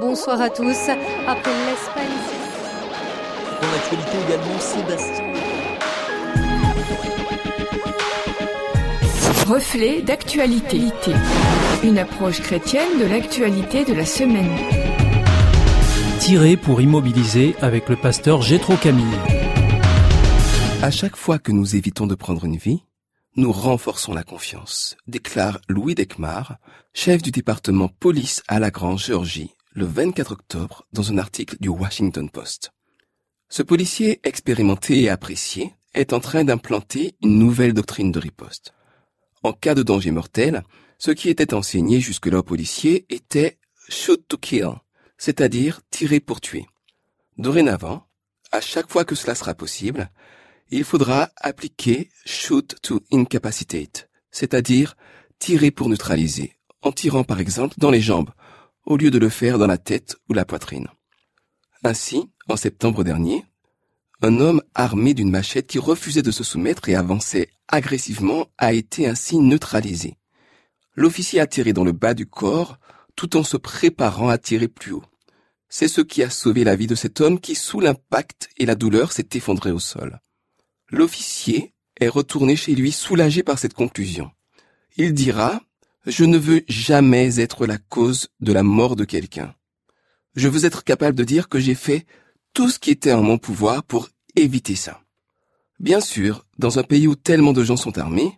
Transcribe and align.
Bonsoir 0.00 0.40
à 0.40 0.48
tous. 0.48 0.90
Après 1.26 1.50
l'Espagne. 1.66 2.06
Dans 3.60 3.70
l'actualité 3.72 4.16
également, 4.26 4.58
Sébastien. 4.60 5.24
Reflet 9.46 10.02
d'actualité. 10.02 10.80
Une 11.82 11.98
approche 11.98 12.40
chrétienne 12.40 13.00
de 13.00 13.06
l'actualité 13.06 13.84
de 13.84 13.94
la 13.94 14.06
semaine. 14.06 14.56
Tiré 16.20 16.56
pour 16.56 16.80
immobiliser 16.80 17.56
avec 17.60 17.88
le 17.88 17.96
pasteur 17.96 18.40
Gétro 18.40 18.76
Camille. 18.76 19.04
À 20.80 20.92
chaque 20.92 21.16
fois 21.16 21.40
que 21.40 21.50
nous 21.50 21.74
évitons 21.74 22.06
de 22.06 22.14
prendre 22.14 22.44
une 22.44 22.56
vie, 22.56 22.84
nous 23.36 23.50
renforçons 23.50 24.14
la 24.14 24.22
confiance, 24.22 24.96
déclare 25.08 25.58
Louis 25.68 25.94
Decmar, 25.94 26.58
chef 26.94 27.20
du 27.20 27.30
département 27.30 27.88
police 27.88 28.42
à 28.48 28.58
la 28.58 28.70
Grande 28.70 28.98
Géorgie, 28.98 29.54
le 29.72 29.84
24 29.84 30.32
octobre 30.32 30.86
dans 30.92 31.12
un 31.12 31.18
article 31.18 31.56
du 31.60 31.68
Washington 31.68 32.30
Post. 32.30 32.72
Ce 33.48 33.62
policier 33.62 34.20
expérimenté 34.24 35.02
et 35.02 35.08
apprécié 35.08 35.74
est 35.94 36.12
en 36.12 36.20
train 36.20 36.44
d'implanter 36.44 37.14
une 37.22 37.38
nouvelle 37.38 37.72
doctrine 37.72 38.12
de 38.12 38.18
riposte. 38.18 38.74
En 39.42 39.52
cas 39.52 39.74
de 39.74 39.82
danger 39.82 40.10
mortel, 40.10 40.62
ce 40.98 41.10
qui 41.10 41.28
était 41.28 41.54
enseigné 41.54 42.00
jusque-là 42.00 42.38
aux 42.38 42.42
policiers 42.42 43.06
était 43.08 43.58
shoot 43.88 44.22
to 44.28 44.36
kill, 44.36 44.72
c'est-à-dire 45.16 45.80
tirer 45.90 46.20
pour 46.20 46.40
tuer. 46.40 46.66
Dorénavant, 47.36 48.06
à 48.52 48.60
chaque 48.60 48.90
fois 48.90 49.04
que 49.04 49.14
cela 49.14 49.34
sera 49.34 49.54
possible, 49.54 50.10
il 50.70 50.84
faudra 50.84 51.30
appliquer 51.36 52.10
shoot 52.26 52.76
to 52.82 53.00
incapacitate, 53.12 54.10
c'est-à-dire 54.30 54.96
tirer 55.38 55.70
pour 55.70 55.88
neutraliser, 55.88 56.56
en 56.82 56.92
tirant 56.92 57.24
par 57.24 57.40
exemple 57.40 57.76
dans 57.78 57.90
les 57.90 58.00
jambes, 58.00 58.30
au 58.88 58.96
lieu 58.96 59.10
de 59.10 59.18
le 59.18 59.28
faire 59.28 59.58
dans 59.58 59.66
la 59.66 59.76
tête 59.76 60.16
ou 60.30 60.32
la 60.32 60.46
poitrine. 60.46 60.88
Ainsi, 61.84 62.30
en 62.48 62.56
septembre 62.56 63.04
dernier, 63.04 63.44
un 64.22 64.40
homme 64.40 64.62
armé 64.74 65.12
d'une 65.12 65.30
machette 65.30 65.66
qui 65.66 65.78
refusait 65.78 66.22
de 66.22 66.30
se 66.30 66.42
soumettre 66.42 66.88
et 66.88 66.94
avançait 66.94 67.50
agressivement 67.68 68.46
a 68.56 68.72
été 68.72 69.06
ainsi 69.06 69.36
neutralisé. 69.36 70.16
L'officier 70.96 71.38
a 71.38 71.46
tiré 71.46 71.74
dans 71.74 71.84
le 71.84 71.92
bas 71.92 72.14
du 72.14 72.26
corps 72.26 72.78
tout 73.14 73.36
en 73.36 73.44
se 73.44 73.58
préparant 73.58 74.30
à 74.30 74.38
tirer 74.38 74.68
plus 74.68 74.92
haut. 74.92 75.04
C'est 75.68 75.86
ce 75.86 76.00
qui 76.00 76.22
a 76.22 76.30
sauvé 76.30 76.64
la 76.64 76.74
vie 76.74 76.86
de 76.86 76.94
cet 76.94 77.20
homme 77.20 77.40
qui, 77.40 77.54
sous 77.54 77.80
l'impact 77.80 78.48
et 78.56 78.64
la 78.64 78.74
douleur, 78.74 79.12
s'est 79.12 79.28
effondré 79.34 79.70
au 79.70 79.78
sol. 79.78 80.18
L'officier 80.88 81.74
est 82.00 82.08
retourné 82.08 82.56
chez 82.56 82.74
lui 82.74 82.90
soulagé 82.90 83.42
par 83.42 83.58
cette 83.58 83.74
conclusion. 83.74 84.30
Il 84.96 85.12
dira, 85.12 85.60
je 86.08 86.24
ne 86.24 86.38
veux 86.38 86.62
jamais 86.68 87.38
être 87.38 87.66
la 87.66 87.76
cause 87.76 88.28
de 88.40 88.52
la 88.52 88.62
mort 88.62 88.96
de 88.96 89.04
quelqu'un. 89.04 89.54
Je 90.34 90.48
veux 90.48 90.64
être 90.64 90.82
capable 90.82 91.16
de 91.16 91.24
dire 91.24 91.48
que 91.48 91.60
j'ai 91.60 91.74
fait 91.74 92.06
tout 92.54 92.70
ce 92.70 92.78
qui 92.78 92.90
était 92.90 93.12
en 93.12 93.22
mon 93.22 93.36
pouvoir 93.36 93.84
pour 93.84 94.08
éviter 94.34 94.74
ça. 94.74 95.02
Bien 95.78 96.00
sûr, 96.00 96.46
dans 96.58 96.78
un 96.78 96.82
pays 96.82 97.06
où 97.06 97.14
tellement 97.14 97.52
de 97.52 97.62
gens 97.62 97.76
sont 97.76 97.98
armés, 97.98 98.32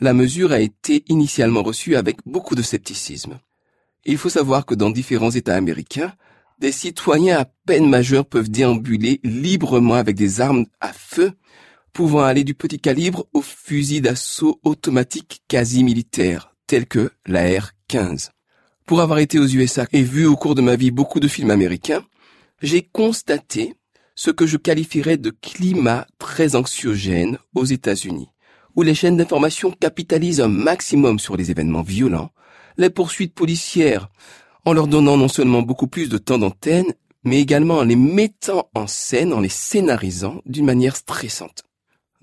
la 0.00 0.12
mesure 0.12 0.50
a 0.50 0.58
été 0.58 1.04
initialement 1.06 1.62
reçue 1.62 1.94
avec 1.94 2.18
beaucoup 2.26 2.56
de 2.56 2.62
scepticisme. 2.62 3.38
Il 4.04 4.18
faut 4.18 4.28
savoir 4.28 4.66
que 4.66 4.74
dans 4.74 4.90
différents 4.90 5.30
États 5.30 5.54
américains, 5.54 6.12
des 6.58 6.72
citoyens 6.72 7.38
à 7.38 7.44
peine 7.66 7.88
majeurs 7.88 8.26
peuvent 8.26 8.50
déambuler 8.50 9.20
librement 9.22 9.94
avec 9.94 10.16
des 10.16 10.40
armes 10.40 10.66
à 10.80 10.92
feu 10.92 11.32
pouvant 11.92 12.24
aller 12.24 12.42
du 12.42 12.54
petit 12.54 12.80
calibre 12.80 13.26
au 13.32 13.40
fusil 13.40 14.00
d'assaut 14.00 14.60
automatique 14.64 15.42
quasi 15.46 15.84
militaire, 15.84 16.53
tel 16.66 16.86
que 16.86 17.10
la 17.26 17.42
R-15. 17.58 18.30
Pour 18.86 19.00
avoir 19.00 19.18
été 19.18 19.38
aux 19.38 19.46
USA 19.46 19.86
et 19.92 20.02
vu 20.02 20.26
au 20.26 20.36
cours 20.36 20.54
de 20.54 20.60
ma 20.60 20.76
vie 20.76 20.90
beaucoup 20.90 21.20
de 21.20 21.28
films 21.28 21.50
américains, 21.50 22.04
j'ai 22.60 22.82
constaté 22.82 23.74
ce 24.14 24.30
que 24.30 24.46
je 24.46 24.56
qualifierais 24.56 25.16
de 25.16 25.30
climat 25.30 26.06
très 26.18 26.54
anxiogène 26.54 27.38
aux 27.54 27.64
États-Unis, 27.64 28.28
où 28.76 28.82
les 28.82 28.94
chaînes 28.94 29.16
d'information 29.16 29.70
capitalisent 29.72 30.40
un 30.40 30.48
maximum 30.48 31.18
sur 31.18 31.36
les 31.36 31.50
événements 31.50 31.82
violents, 31.82 32.30
les 32.76 32.90
poursuites 32.90 33.34
policières, 33.34 34.08
en 34.64 34.72
leur 34.72 34.86
donnant 34.86 35.16
non 35.16 35.28
seulement 35.28 35.62
beaucoup 35.62 35.88
plus 35.88 36.08
de 36.08 36.18
temps 36.18 36.38
d'antenne, 36.38 36.92
mais 37.24 37.40
également 37.40 37.78
en 37.78 37.84
les 37.84 37.96
mettant 37.96 38.68
en 38.74 38.86
scène, 38.86 39.32
en 39.32 39.40
les 39.40 39.48
scénarisant 39.48 40.40
d'une 40.46 40.66
manière 40.66 40.96
stressante. 40.96 41.64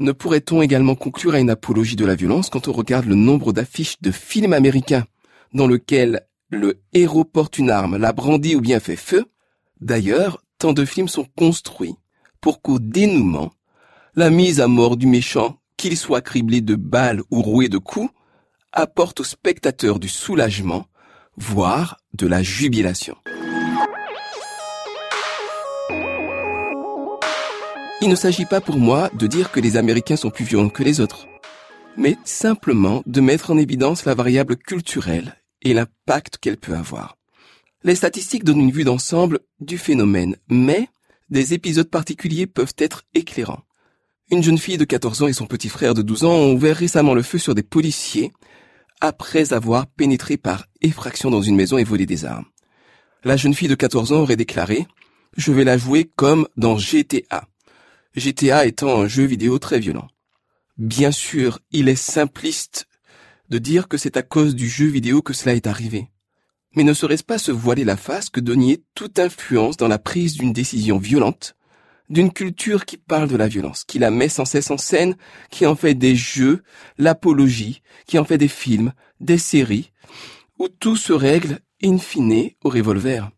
Ne 0.02 0.14
pourrait-on 0.14 0.64
également 0.64 0.96
conclure 0.96 1.36
à 1.36 1.40
une 1.40 1.52
apologie 1.52 1.96
de 1.96 2.08
la 2.08 2.16
violence 2.16 2.50
quand 2.50 2.68
on 2.68 2.72
regarde 2.72 3.06
le 3.06 3.14
nombre 3.14 3.54
d'affiches 3.54 4.02
de 4.02 4.10
films 4.10 4.52
américains 4.52 5.06
dans 5.54 5.68
lesquels 5.68 6.26
le 6.50 6.82
héros 6.92 7.24
porte 7.24 7.60
une 7.60 7.70
arme, 7.70 7.98
la 7.98 8.12
brandit 8.12 8.56
ou 8.56 8.62
bien 8.62 8.80
fait 8.80 8.96
feu? 8.96 9.26
D'ailleurs, 9.80 10.44
tant 10.58 10.74
de 10.74 10.86
films 10.86 11.08
sont 11.08 11.28
construits 11.38 11.94
pour 12.42 12.64
qu'au 12.64 12.80
dénouement, 12.80 13.52
la 14.16 14.32
mise 14.32 14.60
à 14.60 14.68
mort 14.68 14.98
du 14.98 15.06
méchant, 15.06 15.60
qu'il 15.78 15.96
soit 15.96 16.22
criblé 16.22 16.62
de 16.62 16.74
balles 16.74 17.22
ou 17.30 17.44
roué 17.44 17.70
de 17.70 17.78
coups, 17.78 18.10
apporte 18.72 19.20
au 19.20 19.24
spectateur 19.24 20.00
du 20.00 20.10
soulagement, 20.10 20.88
voire 21.38 21.98
de 22.16 22.26
la 22.26 22.42
jubilation. 22.42 23.18
Il 28.04 28.10
ne 28.10 28.16
s'agit 28.16 28.46
pas 28.46 28.62
pour 28.62 28.80
moi 28.80 29.12
de 29.14 29.28
dire 29.28 29.52
que 29.52 29.60
les 29.60 29.78
Américains 29.78 30.16
sont 30.16 30.32
plus 30.32 30.44
violents 30.44 30.70
que 30.70 30.82
les 30.82 31.00
autres, 31.00 31.28
mais 31.98 32.18
simplement 32.24 33.04
de 33.06 33.22
mettre 33.22 33.52
en 33.52 33.58
évidence 33.60 34.06
la 34.06 34.16
variable 34.16 34.58
culturelle 34.58 35.36
et 35.62 35.76
l'impact 35.76 36.40
qu'elle 36.40 36.58
peut 36.58 36.74
avoir. 36.74 37.16
Les 37.84 37.94
statistiques 37.94 38.44
donnent 38.44 38.62
une 38.62 38.72
vue 38.72 38.86
d'ensemble 38.86 39.42
du 39.60 39.78
phénomène, 39.78 40.36
mais 40.50 40.88
des 41.30 41.54
épisodes 41.54 41.90
particuliers 41.90 42.48
peuvent 42.48 42.74
être 42.80 43.04
éclairants. 43.14 43.62
Une 44.32 44.42
jeune 44.42 44.58
fille 44.58 44.80
de 44.80 44.86
14 44.86 45.22
ans 45.22 45.28
et 45.28 45.34
son 45.34 45.46
petit 45.46 45.70
frère 45.70 45.94
de 45.94 46.02
12 46.02 46.24
ans 46.24 46.34
ont 46.34 46.54
ouvert 46.54 46.78
récemment 46.78 47.14
le 47.14 47.22
feu 47.22 47.38
sur 47.38 47.54
des 47.54 47.64
policiers 47.64 48.32
après 49.00 49.54
avoir 49.54 49.86
pénétré 49.86 50.38
par 50.38 50.66
effraction 50.82 51.30
dans 51.30 51.42
une 51.44 51.56
maison 51.56 51.78
et 51.78 51.84
volé 51.84 52.08
des 52.08 52.26
armes. 52.26 52.46
La 53.24 53.38
jeune 53.38 53.54
fille 53.54 53.68
de 53.68 53.76
14 53.76 54.12
ans 54.12 54.22
aurait 54.22 54.36
déclaré⁇ 54.36 54.80
Je 55.38 55.52
vais 55.52 55.66
la 55.66 55.78
jouer 55.78 56.10
comme 56.16 56.48
dans 56.58 56.80
GTA⁇ 56.80 57.20
GTA 58.16 58.66
étant 58.66 59.02
un 59.02 59.08
jeu 59.08 59.24
vidéo 59.24 59.58
très 59.60 59.80
violent. 59.80 60.08
Bien 60.78 61.12
sûr, 61.12 61.60
il 61.72 61.88
est 61.88 61.96
simpliste 61.96 62.88
de 63.50 63.58
dire 63.58 63.88
que 63.88 63.98
c'est 63.98 64.18
à 64.18 64.22
cause 64.22 64.56
du 64.56 64.68
jeu 64.68 64.88
vidéo 64.88 65.22
que 65.22 65.34
cela 65.34 65.56
est 65.56 65.68
arrivé. 65.68 66.10
Mais 66.76 66.84
ne 66.84 66.94
serait-ce 66.94 67.24
pas 67.24 67.38
se 67.38 67.52
voiler 67.52 67.84
la 67.84 67.98
face 67.98 68.30
que 68.30 68.40
de 68.40 68.56
nier 68.56 68.84
toute 68.96 69.20
influence 69.20 69.78
dans 69.78 69.88
la 69.88 70.00
prise 70.00 70.34
d'une 70.34 70.54
décision 70.54 70.98
violente, 70.98 71.56
d'une 72.10 72.32
culture 72.32 72.86
qui 72.86 72.98
parle 72.98 73.30
de 73.30 73.38
la 73.38 73.48
violence, 73.48 73.84
qui 73.84 74.00
la 74.00 74.12
met 74.12 74.30
sans 74.30 74.46
cesse 74.46 74.72
en 74.72 74.78
scène, 74.78 75.16
qui 75.50 75.66
en 75.66 75.76
fait 75.76 75.96
des 75.96 76.16
jeux, 76.16 76.64
l'apologie, 76.98 77.82
qui 78.06 78.20
en 78.20 78.26
fait 78.26 78.38
des 78.38 78.48
films, 78.48 78.94
des 79.20 79.38
séries, 79.38 79.92
où 80.60 80.68
tout 80.68 80.96
se 80.96 81.14
règle 81.14 81.60
in 81.84 81.98
fine 81.98 82.52
au 82.64 82.70
revolver. 82.70 83.32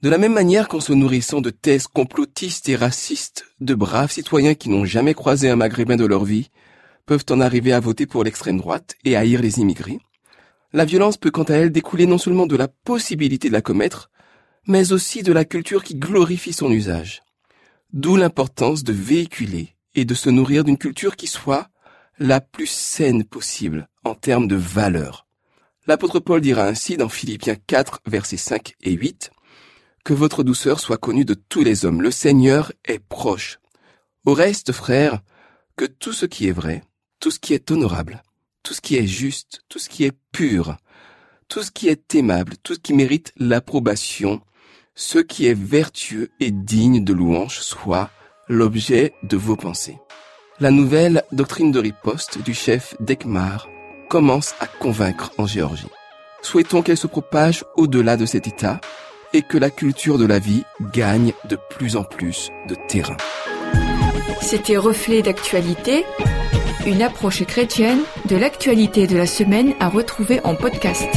De 0.00 0.08
la 0.08 0.18
même 0.18 0.32
manière 0.32 0.68
qu'en 0.68 0.80
se 0.80 0.92
nourrissant 0.92 1.40
de 1.40 1.50
thèses 1.50 1.88
complotistes 1.88 2.68
et 2.68 2.76
racistes, 2.76 3.46
de 3.60 3.74
braves 3.74 4.12
citoyens 4.12 4.54
qui 4.54 4.68
n'ont 4.68 4.84
jamais 4.84 5.14
croisé 5.14 5.50
un 5.50 5.56
maghrébin 5.56 5.96
de 5.96 6.06
leur 6.06 6.24
vie 6.24 6.50
peuvent 7.04 7.24
en 7.30 7.40
arriver 7.40 7.72
à 7.72 7.80
voter 7.80 8.06
pour 8.06 8.22
l'extrême 8.22 8.58
droite 8.58 8.94
et 9.04 9.16
haïr 9.16 9.40
les 9.40 9.58
immigrés, 9.58 9.98
la 10.72 10.84
violence 10.84 11.16
peut 11.16 11.30
quant 11.30 11.44
à 11.44 11.54
elle 11.54 11.72
découler 11.72 12.06
non 12.06 12.18
seulement 12.18 12.46
de 12.46 12.56
la 12.56 12.68
possibilité 12.68 13.48
de 13.48 13.54
la 13.54 13.62
commettre, 13.62 14.10
mais 14.66 14.92
aussi 14.92 15.22
de 15.22 15.32
la 15.32 15.46
culture 15.46 15.82
qui 15.82 15.94
glorifie 15.94 16.52
son 16.52 16.70
usage. 16.70 17.22
D'où 17.94 18.16
l'importance 18.16 18.84
de 18.84 18.92
véhiculer 18.92 19.74
et 19.94 20.04
de 20.04 20.14
se 20.14 20.28
nourrir 20.28 20.64
d'une 20.64 20.76
culture 20.76 21.16
qui 21.16 21.26
soit 21.26 21.68
la 22.18 22.42
plus 22.42 22.66
saine 22.66 23.24
possible 23.24 23.88
en 24.04 24.14
termes 24.14 24.46
de 24.46 24.56
valeurs. 24.56 25.26
L'apôtre 25.86 26.20
Paul 26.20 26.42
dira 26.42 26.64
ainsi 26.64 26.98
dans 26.98 27.08
Philippiens 27.08 27.56
4, 27.66 28.00
versets 28.06 28.36
5 28.36 28.74
et 28.82 28.92
8, 28.92 29.30
que 30.08 30.14
votre 30.14 30.42
douceur 30.42 30.80
soit 30.80 30.96
connue 30.96 31.26
de 31.26 31.34
tous 31.34 31.62
les 31.62 31.84
hommes. 31.84 32.00
Le 32.00 32.10
Seigneur 32.10 32.72
est 32.86 32.98
proche. 32.98 33.58
Au 34.24 34.32
reste, 34.32 34.72
frères, 34.72 35.20
que 35.76 35.84
tout 35.84 36.14
ce 36.14 36.24
qui 36.24 36.48
est 36.48 36.52
vrai, 36.52 36.82
tout 37.20 37.30
ce 37.30 37.38
qui 37.38 37.52
est 37.52 37.70
honorable, 37.70 38.22
tout 38.62 38.72
ce 38.72 38.80
qui 38.80 38.96
est 38.96 39.06
juste, 39.06 39.64
tout 39.68 39.78
ce 39.78 39.90
qui 39.90 40.04
est 40.04 40.16
pur, 40.32 40.78
tout 41.46 41.62
ce 41.62 41.70
qui 41.70 41.88
est 41.88 42.14
aimable, 42.14 42.54
tout 42.62 42.72
ce 42.72 42.78
qui 42.78 42.94
mérite 42.94 43.34
l'approbation, 43.36 44.40
ce 44.94 45.18
qui 45.18 45.44
est 45.44 45.52
vertueux 45.52 46.30
et 46.40 46.52
digne 46.52 47.04
de 47.04 47.12
louange 47.12 47.60
soit 47.60 48.08
l'objet 48.48 49.12
de 49.24 49.36
vos 49.36 49.56
pensées. 49.56 49.98
La 50.58 50.70
nouvelle 50.70 51.22
doctrine 51.32 51.70
de 51.70 51.80
riposte 51.80 52.42
du 52.42 52.54
chef 52.54 52.94
Dekmar 53.00 53.68
commence 54.08 54.54
à 54.58 54.68
convaincre 54.68 55.32
en 55.36 55.46
Géorgie. 55.46 55.92
Souhaitons 56.40 56.80
qu'elle 56.80 56.96
se 56.96 57.06
propage 57.06 57.62
au-delà 57.76 58.16
de 58.16 58.24
cet 58.24 58.46
état 58.46 58.80
et 59.32 59.42
que 59.42 59.58
la 59.58 59.70
culture 59.70 60.18
de 60.18 60.26
la 60.26 60.38
vie 60.38 60.64
gagne 60.92 61.32
de 61.48 61.58
plus 61.70 61.96
en 61.96 62.04
plus 62.04 62.50
de 62.68 62.76
terrain. 62.88 63.16
C'était 64.40 64.76
Reflet 64.76 65.22
d'actualité, 65.22 66.04
une 66.86 67.02
approche 67.02 67.44
chrétienne 67.44 68.00
de 68.26 68.36
l'actualité 68.36 69.06
de 69.06 69.16
la 69.16 69.26
semaine 69.26 69.74
à 69.80 69.88
retrouver 69.88 70.40
en 70.44 70.54
podcast. 70.54 71.08